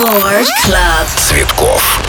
[0.00, 1.08] Рекорд Клаб.
[1.14, 2.00] Цветков.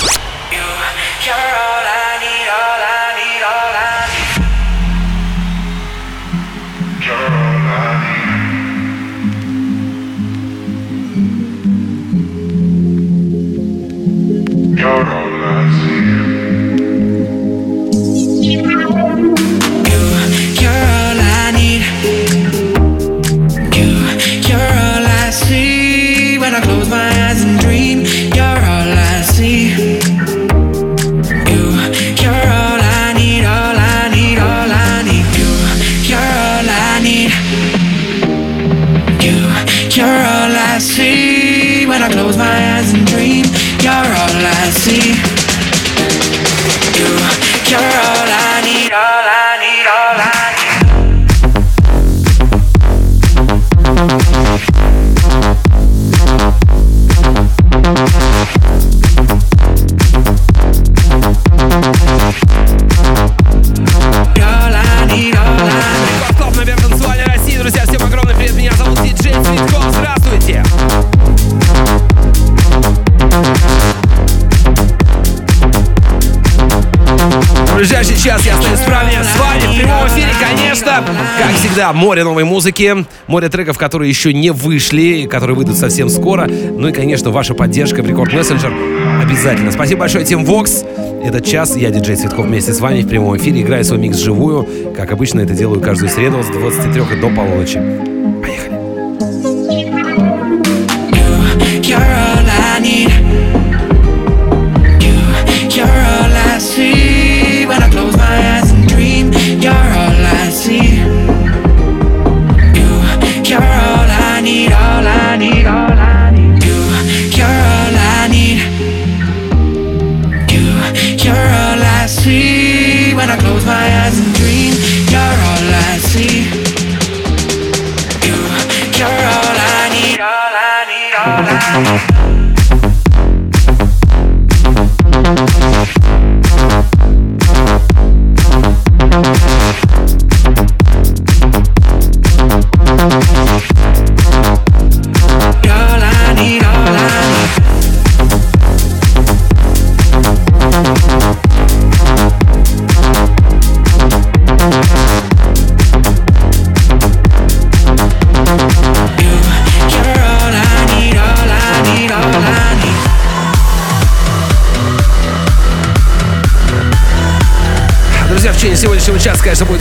[78.04, 81.04] Сейчас я стою справнее с вами в прямом эфире, конечно.
[81.38, 86.48] Как всегда, море новой музыки, море треков, которые еще не вышли, которые выйдут совсем скоро.
[86.48, 88.74] Ну и, конечно, ваша поддержка в Рекорд Мессенджер
[89.22, 89.72] обязательно.
[89.72, 90.84] Спасибо большое, Тим Вокс.
[91.24, 94.68] Этот час я, диджей Цветков, вместе с вами в прямом эфире играю свой микс живую.
[94.96, 98.21] Как обычно это делаю каждую среду с 23 до полуночи.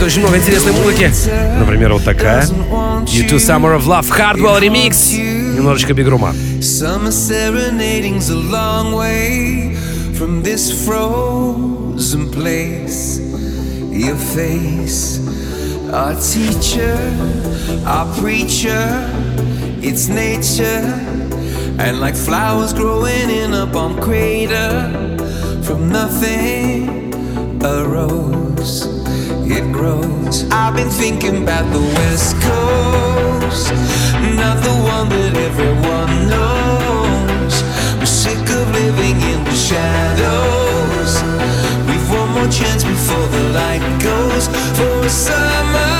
[0.00, 1.12] будет очень много интересной музыки.
[1.58, 2.44] Например, вот такая.
[2.44, 5.14] You Two Summer of Love Hardwell Remix.
[5.54, 6.34] Немножечко бигрума.
[6.60, 9.76] Summer serenading's a long way
[10.14, 13.20] from this frozen place.
[13.90, 15.20] Your face,
[15.92, 16.96] our teacher,
[17.84, 19.10] our preacher,
[19.82, 20.82] it's nature.
[21.78, 24.90] And like flowers growing in a bomb crater,
[25.62, 27.12] from nothing
[27.62, 28.39] arose
[29.51, 30.49] it grows.
[30.51, 33.71] I've been thinking about the West Coast,
[34.41, 37.53] not the one that everyone knows.
[37.99, 41.11] We're sick of living in the shadows.
[41.87, 44.47] We've one more chance before the light goes
[44.77, 45.90] for summer.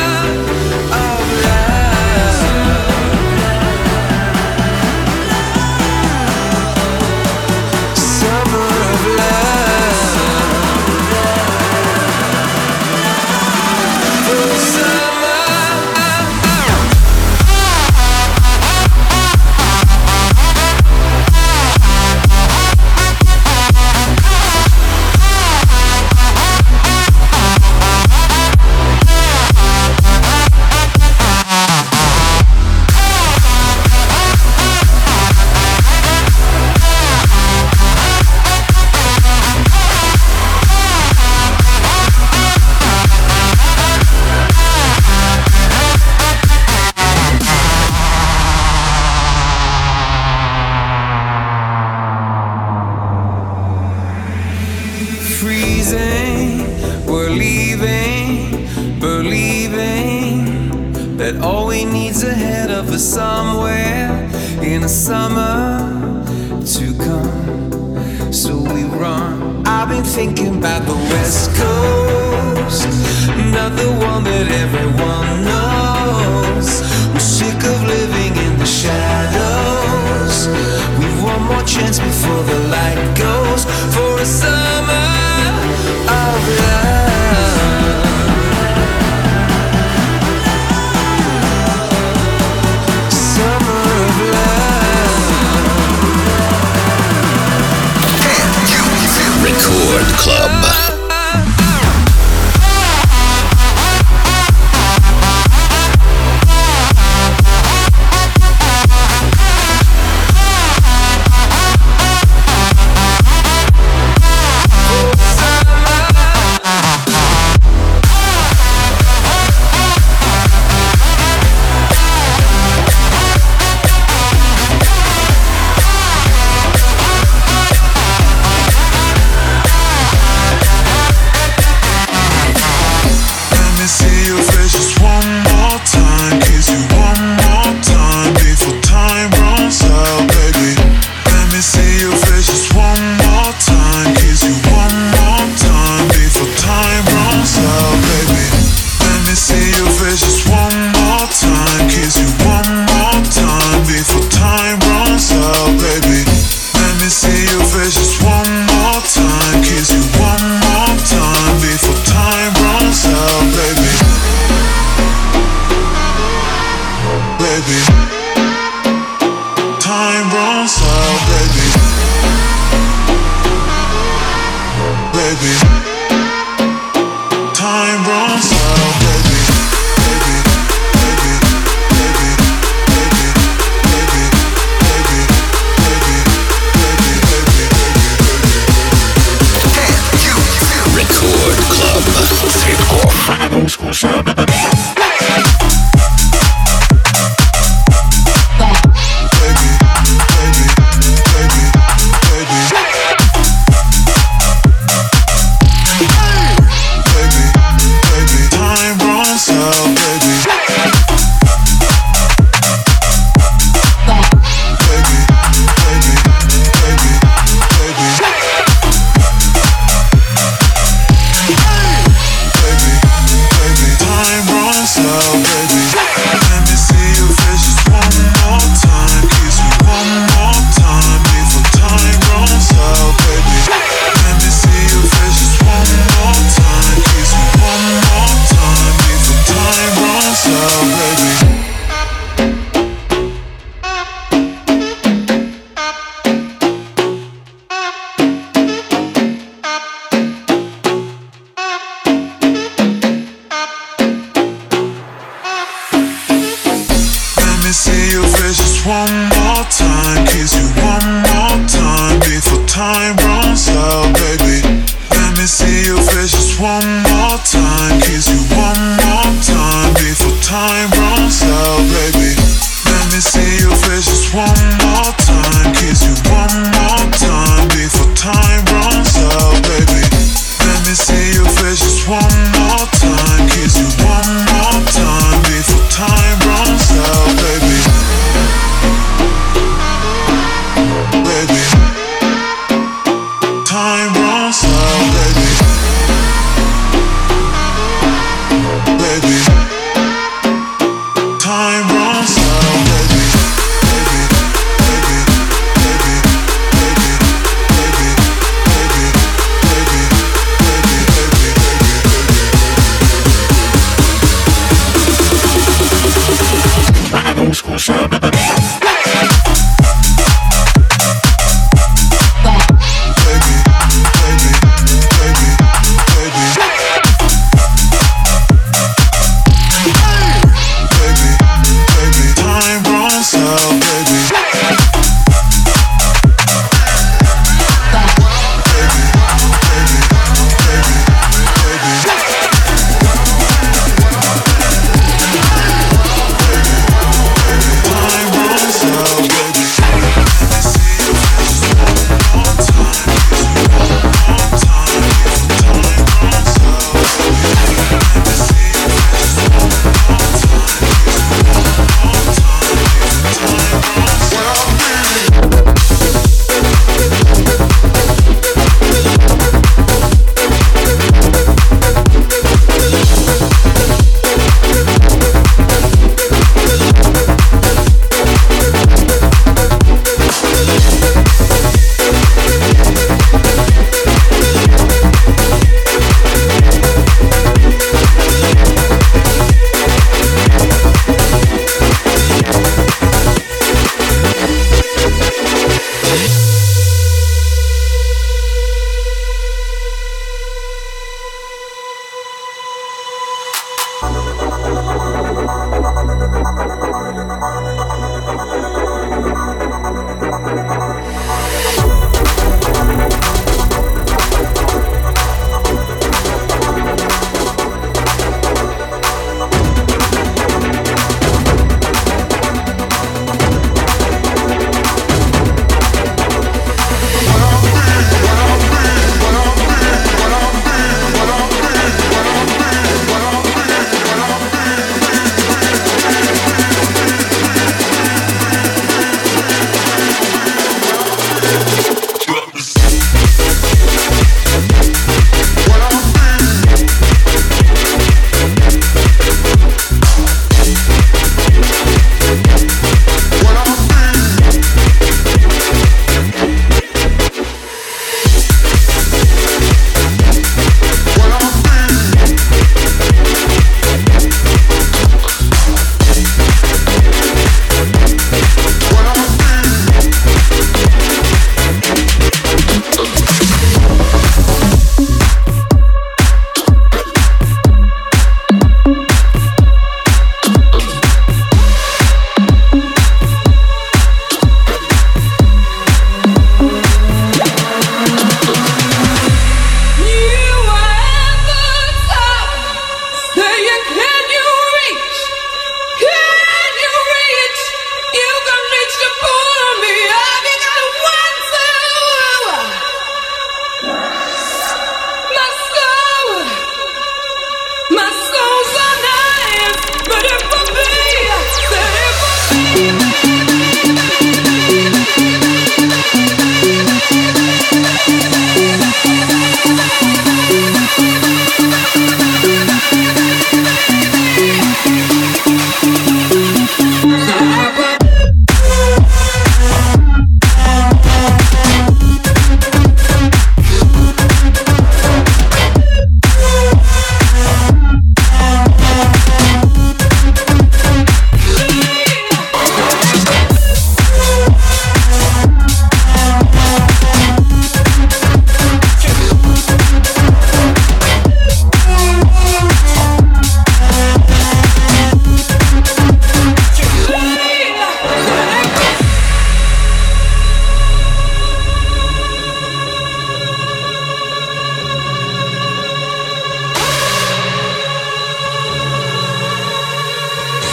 [333.72, 334.11] Baby,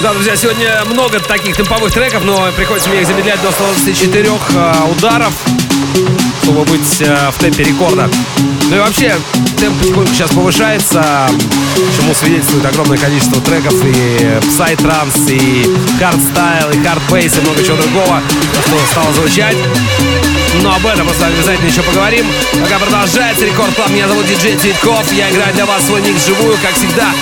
[0.08, 4.72] Да, друзья, сегодня много таких темповых треков, но приходится мне их замедлять до 124 э,
[4.90, 5.34] ударов,
[6.42, 8.08] чтобы быть э, в темпе рекорда.
[8.70, 9.14] Ну и вообще,
[9.58, 11.28] темп потихоньку сейчас повышается,
[11.94, 15.66] чему свидетельствует огромное количество треков и psy-trance, и
[16.00, 18.22] хард-стайл, и хард-бейс, и много чего другого,
[18.66, 19.58] что стало звучать.
[20.62, 22.24] Но об этом мы с вами обязательно еще поговорим.
[22.62, 23.90] Пока продолжается Record Club.
[23.90, 25.12] Меня зовут Диджей Цветков.
[25.12, 27.12] Я играю для вас свой микс вживую, как всегда.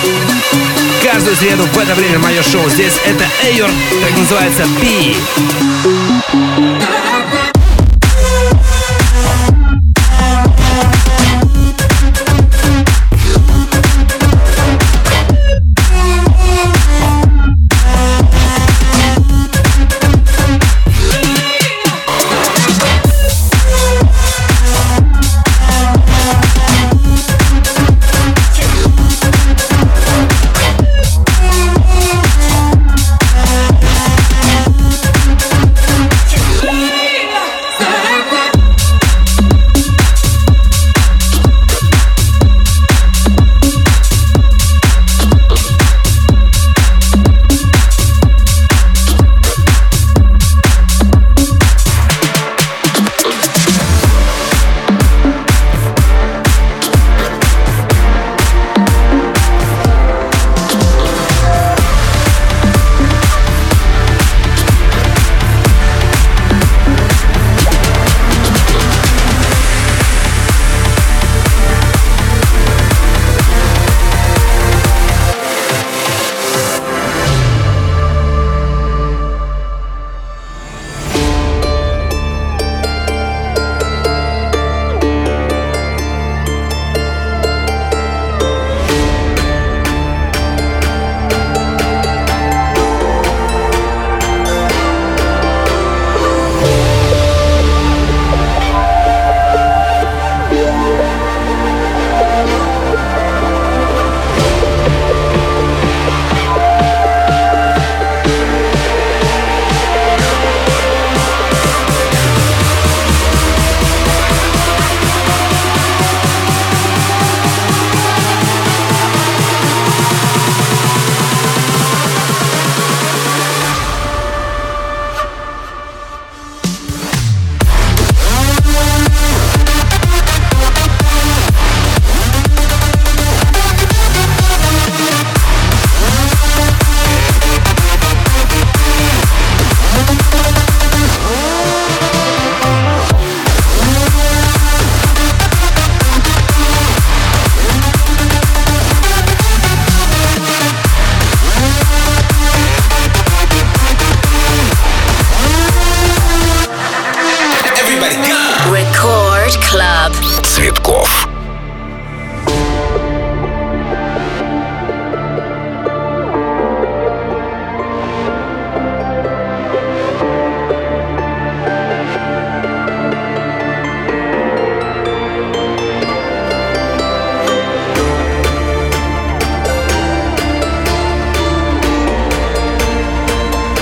[1.03, 2.69] Каждую среду в это время мое шоу.
[2.69, 3.69] Здесь это Эйор,
[4.01, 5.15] так называется Би.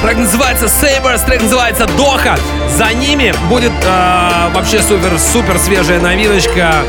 [0.05, 2.37] Трек называется Sabers, трек называется Доха.
[2.77, 6.83] За ними будет э, вообще супер-супер свежая новиночка.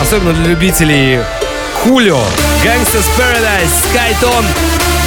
[0.00, 1.20] Особенно для любителей
[1.82, 2.22] Хулио,
[2.64, 4.46] Gangsta's Paradise, Skytone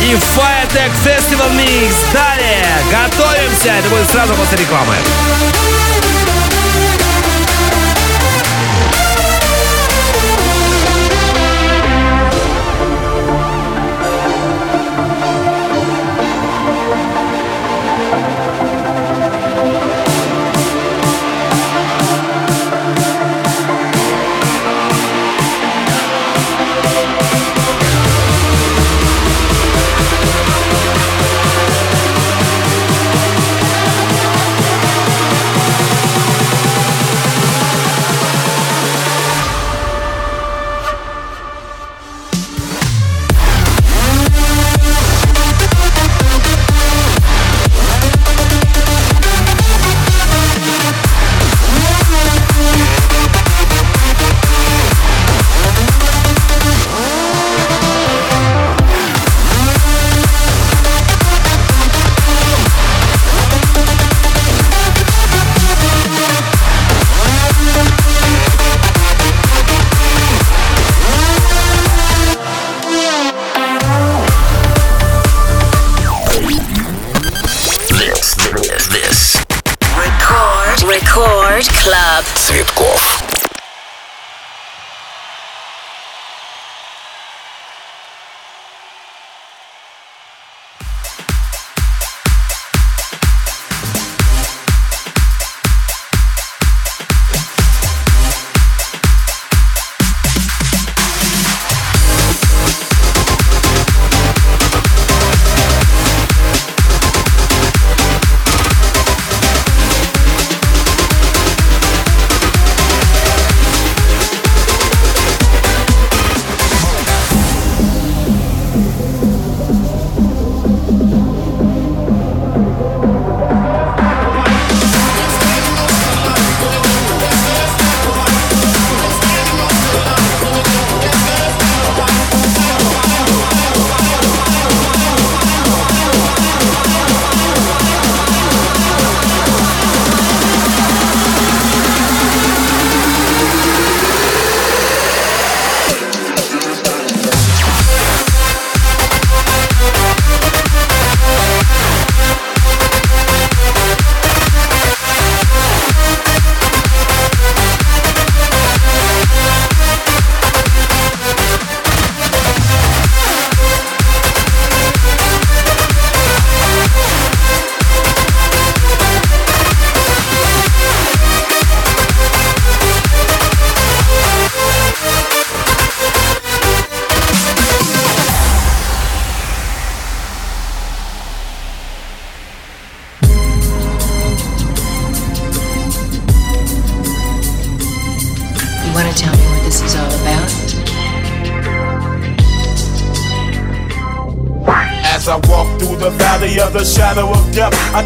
[0.04, 1.96] и Firetech Festival Mix.
[2.14, 3.70] Далее готовимся.
[3.70, 4.94] Это будет сразу после рекламы.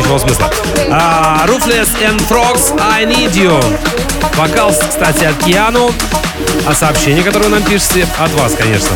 [0.00, 0.50] ничего, смысла.
[0.90, 3.62] А, Ruthless and Frogs, I Need You.
[4.36, 5.92] Вокал, кстати, от Киану.
[6.66, 8.88] А сообщение, которое вы нам пишете, от вас, конечно.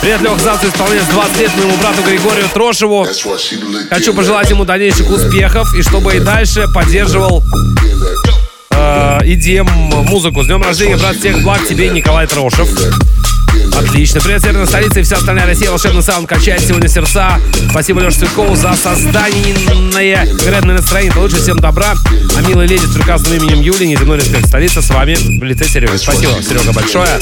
[0.00, 3.06] Привет, Леха, завтра исполняется 20 лет моему брату Григорию Трошеву.
[3.90, 7.42] Хочу пожелать ему дальнейших успехов и чтобы и дальше поддерживал
[8.70, 9.68] э, EDM
[10.04, 10.42] музыку.
[10.42, 12.68] С днем рождения, брат, всех благ тебе, Николай Трошев.
[13.78, 14.20] Отлично.
[14.20, 15.70] Привет, Северная столица и вся остальная Россия.
[15.70, 17.38] Волшебный саунд качает сегодня сердца.
[17.70, 21.14] Спасибо Леше Цветкову за создание невероятное настроение.
[21.16, 21.94] Лучше всем добра.
[22.36, 25.96] А милая леди с прекрасным именем Юли, неземной респект столица, с вами в лице Серега.
[25.96, 27.20] Спасибо, Серега, большое.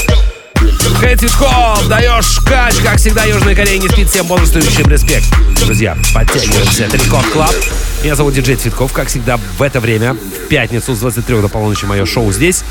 [0.99, 5.25] Хей, Цветков, даешь кач, как всегда, Южная Корея не спит, всем бодрствующим респект.
[5.63, 7.53] Друзья, подтягиваемся, это Record Club.
[8.01, 11.85] Меня зовут Диджей Цветков, как всегда, в это время, в пятницу с 23 до полуночи
[11.85, 12.63] мое шоу здесь.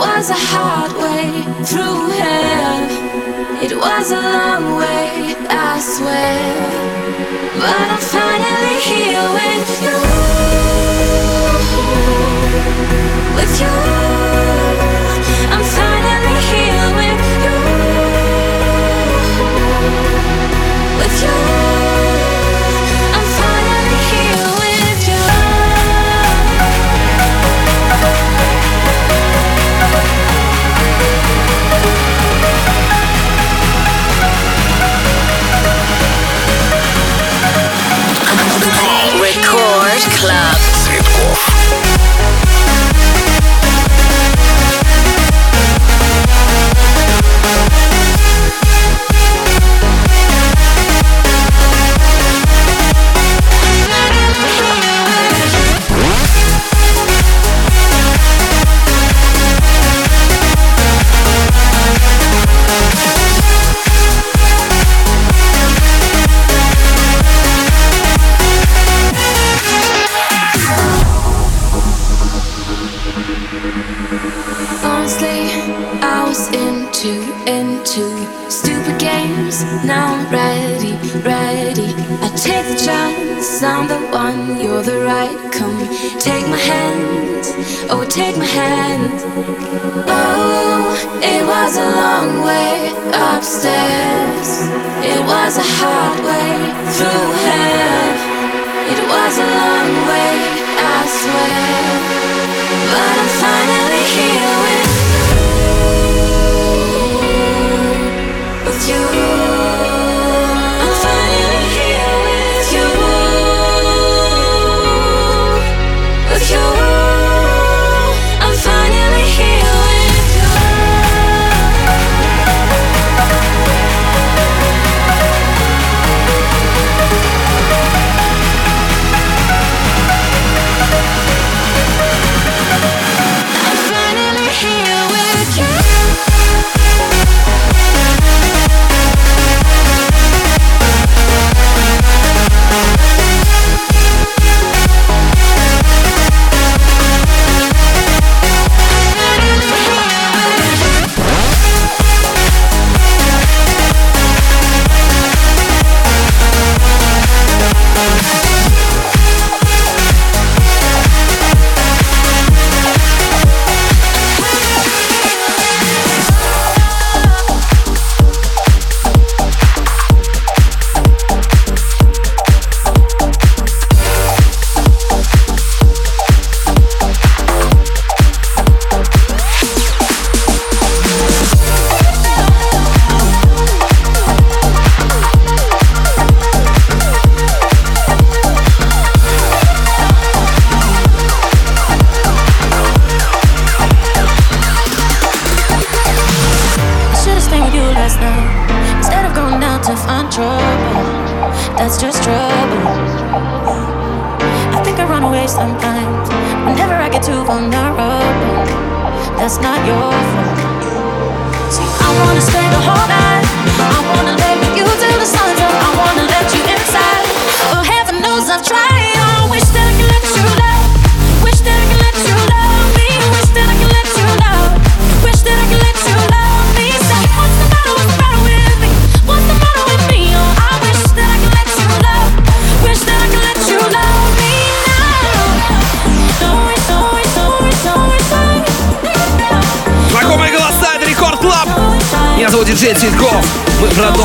[0.01, 1.29] was a hard way
[1.69, 2.81] through hell.
[3.63, 6.41] It was a long way, I swear.
[7.61, 9.99] But I'm finally here with you.
[13.37, 13.77] With you.
[15.53, 17.57] I'm finally here with you.
[21.01, 21.70] With you.
[87.91, 89.11] Oh, take my hand.
[90.07, 94.49] Oh, it was a long way upstairs.
[95.03, 96.51] It was a hard way
[96.97, 98.11] through hell.
[98.95, 100.33] It was a long way,
[100.79, 101.71] I swear.
[102.93, 104.00] But I'm finally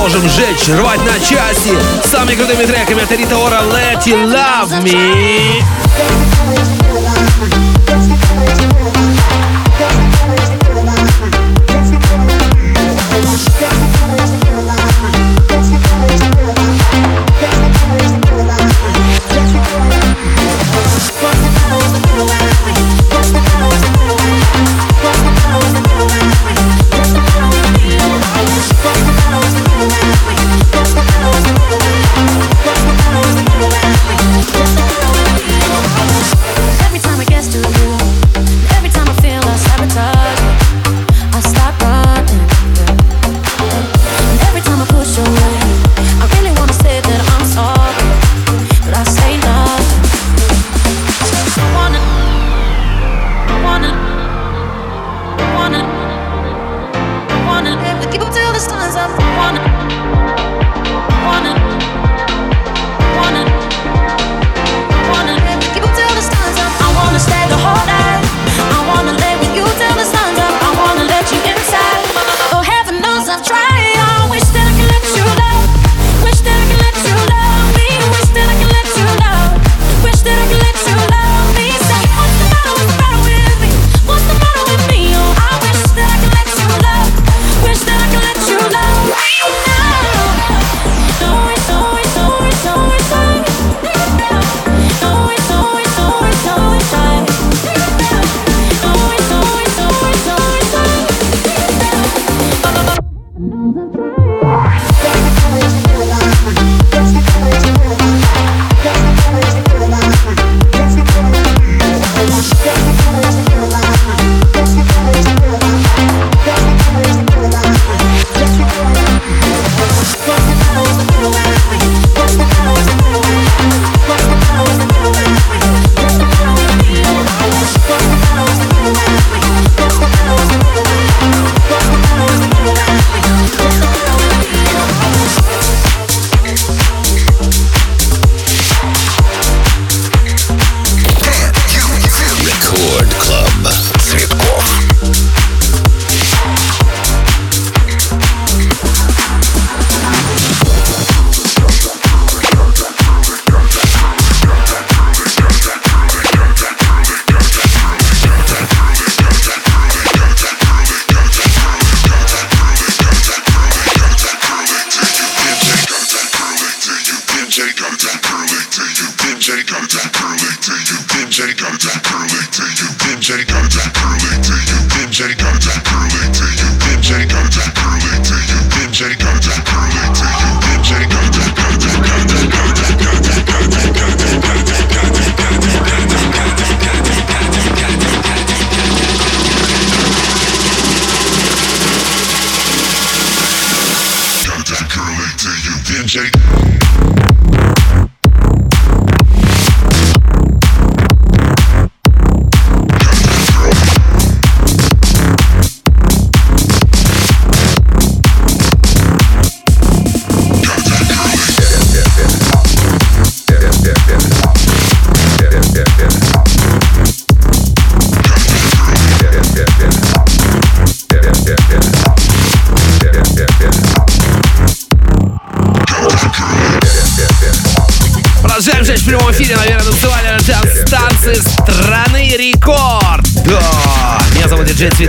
[0.06, 1.76] можем жечь, рвать на части.
[2.04, 5.63] Самыми крутыми треками это Рита Ора Let You Love Me.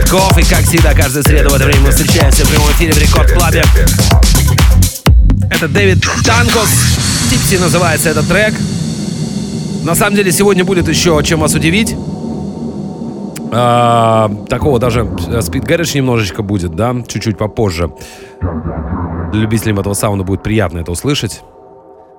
[0.07, 0.39] Цветков.
[0.39, 3.33] И как всегда, каждую среду в это время мы встречаемся в прямом эфире в Record
[3.33, 3.65] Club е.
[5.51, 6.69] Это Дэвид Танкос.
[7.31, 8.55] Tipsy называется этот трек.
[9.83, 11.97] На самом деле сегодня будет еще чем вас удивить.
[13.53, 17.93] А, такого даже э, speed garage немножечко будет, да, чуть-чуть попозже.
[19.33, 21.43] Любителям этого саунда будет приятно это услышать.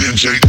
[0.00, 0.40] DJ.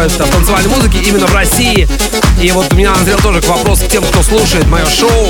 [0.00, 1.86] Происходит в танцевальной музыке именно в России.
[2.40, 5.26] И вот у меня назрел тоже вопрос к тем, кто слушает мое шоу.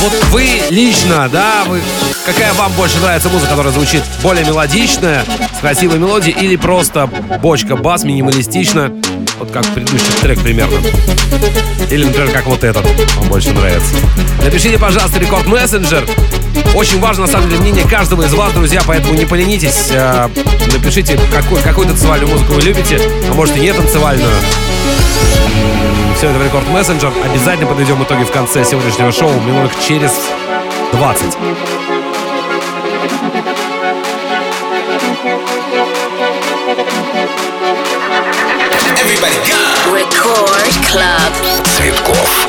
[0.00, 1.80] Вот вы лично, да, вы,
[2.26, 5.24] какая вам больше нравится музыка, которая звучит более мелодичная,
[5.56, 7.06] с красивой мелодией, или просто
[7.40, 8.92] бочка бас, минималистично,
[9.38, 10.80] вот как предыдущий трек примерно.
[11.88, 12.84] Или, например, как вот этот
[13.16, 13.94] вам больше нравится.
[14.44, 16.04] Напишите, пожалуйста, рекорд мессенджер.
[16.74, 19.88] Очень важно, на самом деле, мнение каждого из вас, друзья, поэтому не поленитесь.
[19.90, 20.28] Э,
[20.72, 24.30] напишите, какой, какую танцевальную музыку вы любите, а может и не танцевальную.
[26.16, 27.12] Все это в Рекорд Мессенджер.
[27.24, 30.12] Обязательно подойдем итоги в конце сегодняшнего шоу минуток через
[30.92, 31.36] 20.
[39.86, 41.32] Record Club.
[41.76, 42.48] Цветков.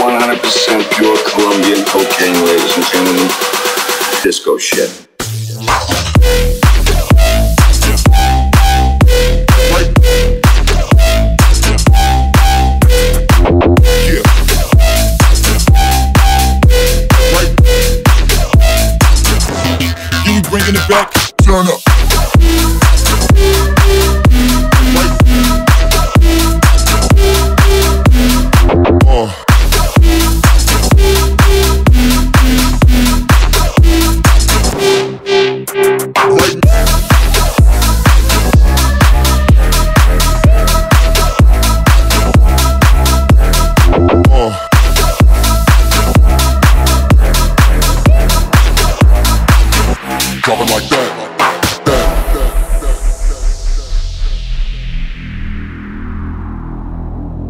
[0.00, 3.28] 100% pure Colombian cocaine, ladies and gentlemen.
[4.22, 5.06] Disco shit.
[20.50, 21.12] Bringing it back,
[21.44, 21.89] turn up.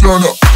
[0.00, 0.49] Turn up.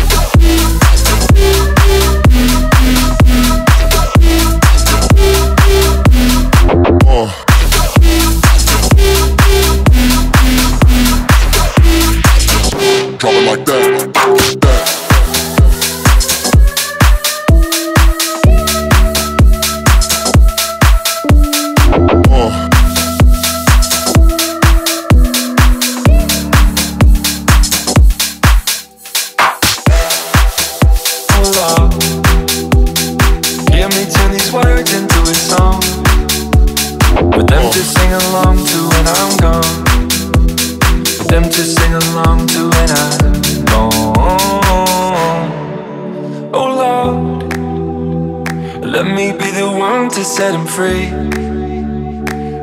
[50.74, 51.06] free.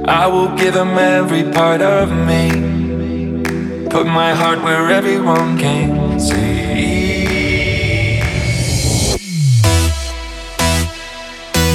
[0.05, 2.43] I will give them every part of me.
[3.89, 6.91] Put my heart where everyone can see.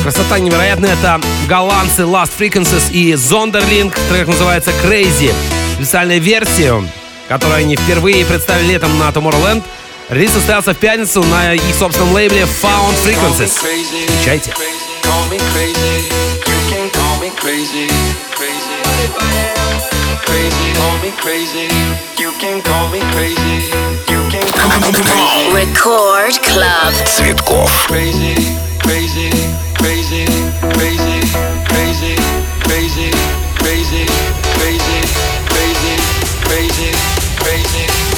[0.03, 0.93] Красота невероятная.
[0.93, 3.93] Это голландцы Last Frequencies и Zonderling.
[4.11, 5.33] Трек называется Crazy.
[5.77, 6.83] Специальная версия,
[7.29, 9.63] которую они впервые представили летом на Tomorrowland.
[10.11, 13.49] Релиз состоялся в пятницу на их собственном лейбле Found Frequencies.
[13.49, 14.53] Встречайте.
[15.03, 16.26] Call me crazy.
[25.54, 26.94] Record Club.
[27.06, 27.88] Цветков.
[27.88, 28.36] Crazy,
[28.80, 29.30] crazy,
[29.76, 30.02] crazy.
[30.12, 30.36] crazy,
[30.96, 31.36] crazy,
[31.68, 32.16] crazy,
[32.64, 33.12] crazy,
[33.58, 34.06] crazy,
[34.54, 35.02] crazy,
[35.48, 35.96] crazy,
[36.44, 36.92] crazy,
[37.40, 38.15] crazy,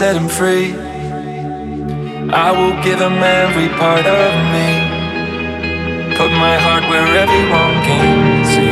[0.00, 0.72] Set him free.
[2.32, 4.68] I will give him every part of me.
[6.16, 8.70] Put my heart where everyone can see.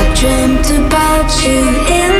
[0.00, 1.60] I dreamt about you
[2.00, 2.19] in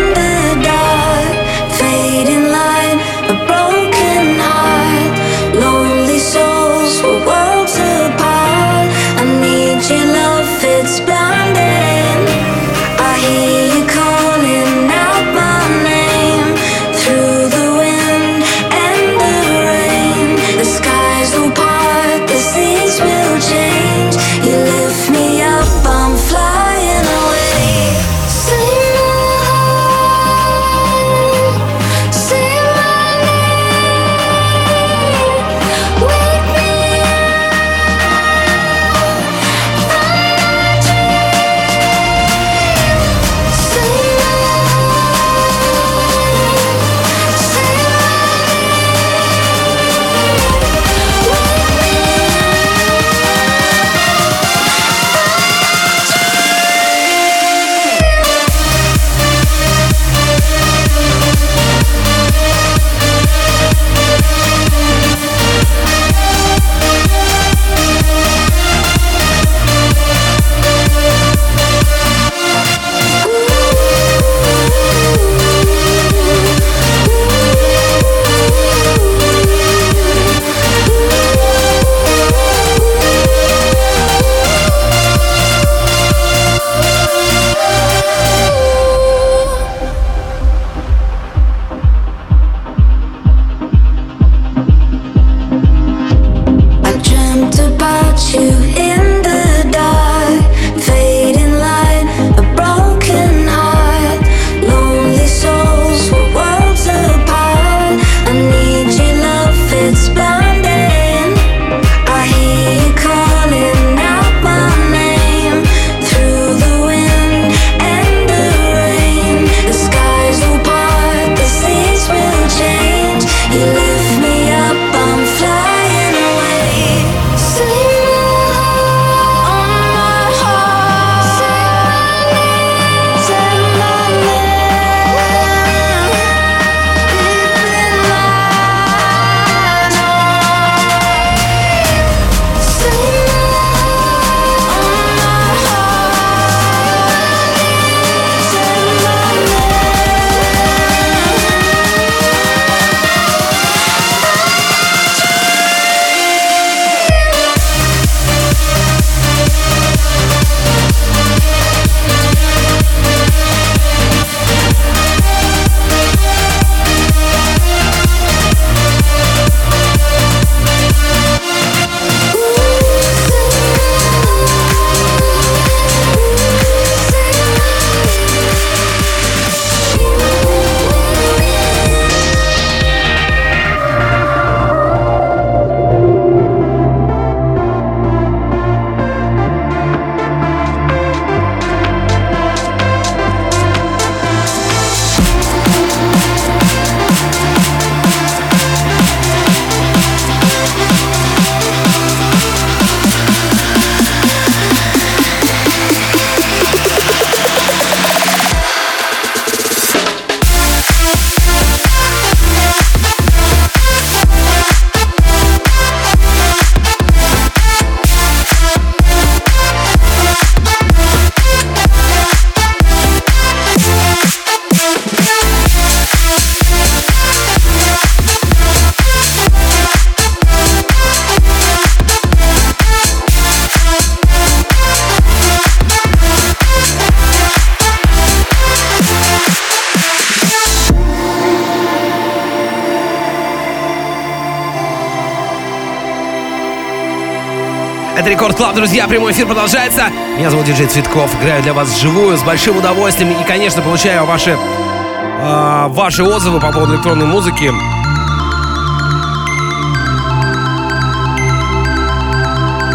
[248.75, 250.05] Друзья, прямой эфир продолжается.
[250.39, 254.53] Меня зовут Диджей Цветков, играю для вас вживую с большим удовольствием и, конечно, получаю ваши,
[254.53, 257.73] э, ваши отзывы по поводу электронной музыки.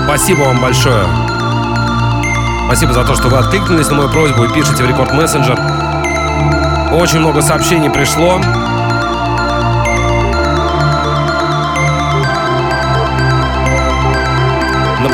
[0.05, 1.05] Спасибо вам большое.
[2.67, 5.59] Спасибо за то, что вы откликнулись на мою просьбу и пишете в Рекорд Мессенджер.
[6.93, 8.39] Очень много сообщений пришло.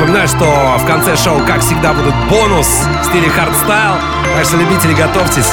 [0.02, 3.94] Напоминаю, что в конце шоу, как всегда, будет бонус в стиле хардстайл.
[4.34, 5.52] Так что, любители, готовьтесь.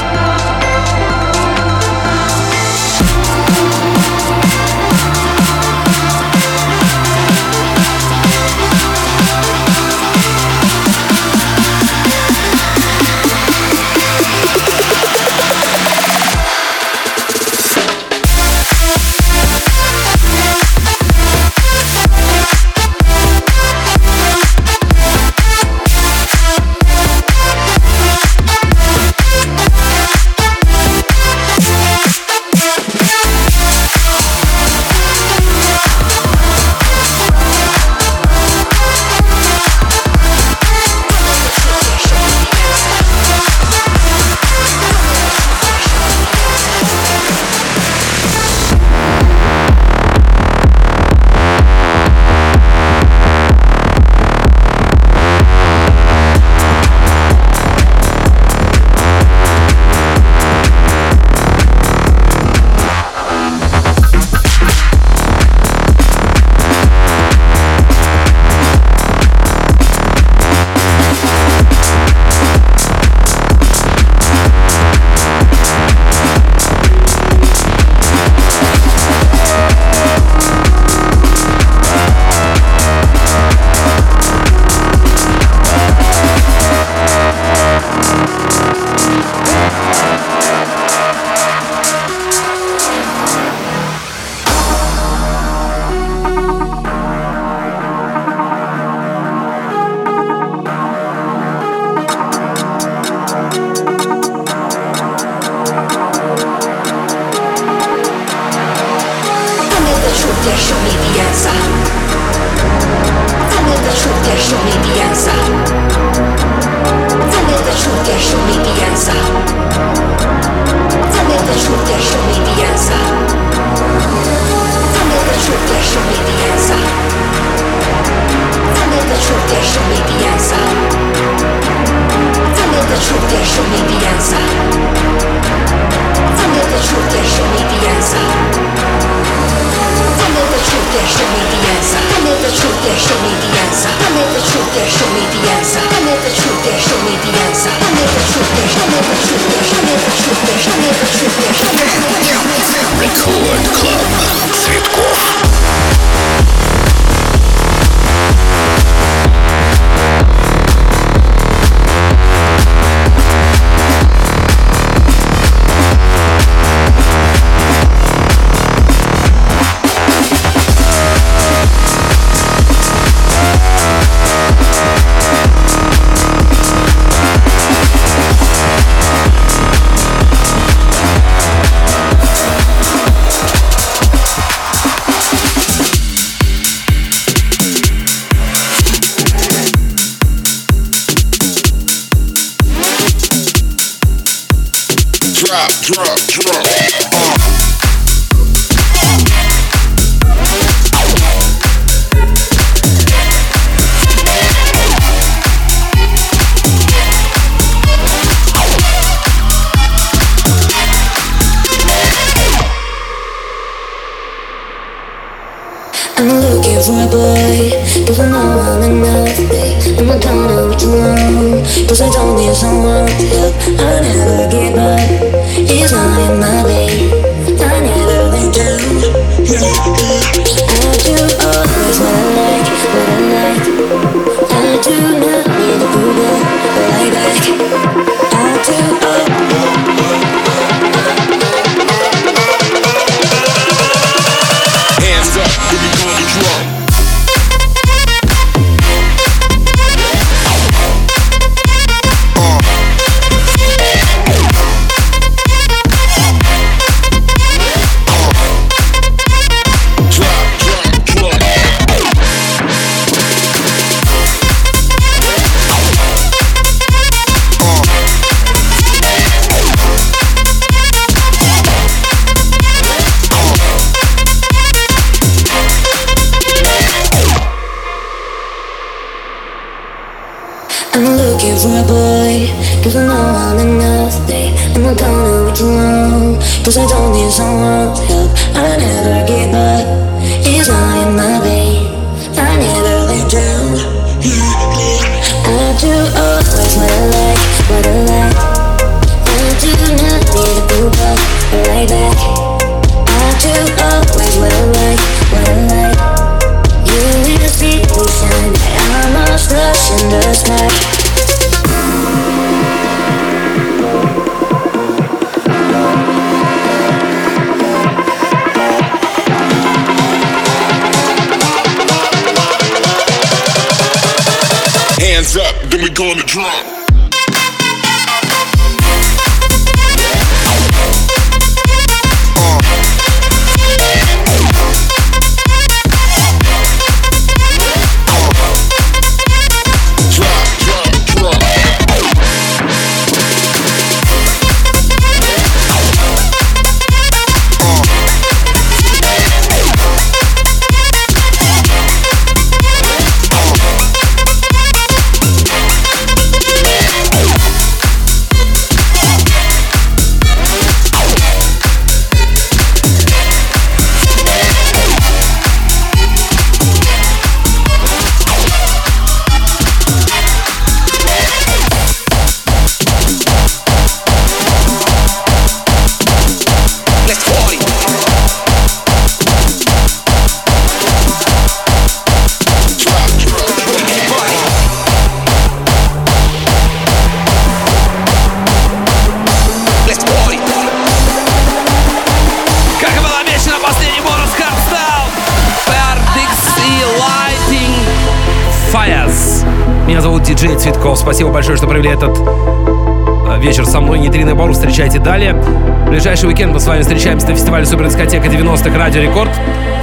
[405.09, 405.33] далее.
[405.33, 409.31] В ближайший уикенд мы с вами встречаемся на фестивале Супердискотека 90-х Радио Рекорд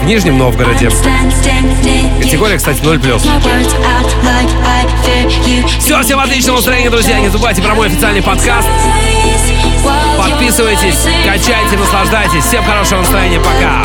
[0.01, 0.89] в Нижнем Новгороде.
[2.23, 3.21] Категория, кстати, 0+.
[5.81, 7.19] Все, всем отличного настроения, друзья.
[7.19, 8.69] Не забывайте про мой официальный подкаст.
[10.17, 12.45] Подписывайтесь, качайте, наслаждайтесь.
[12.45, 13.41] Всем хорошего настроения.
[13.41, 13.83] Пока.